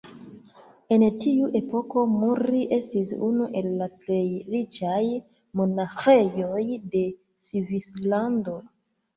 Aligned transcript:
En 0.95 1.03
tiu 1.25 1.49
epoko 1.59 2.05
Muri 2.13 2.61
estis 2.79 3.11
unu 3.29 3.47
el 3.61 3.69
la 3.83 3.89
plej 3.99 4.23
riĉaj 4.55 5.05
monaĥejoj 5.61 6.67
de 6.97 7.07
Svislando. 7.51 8.59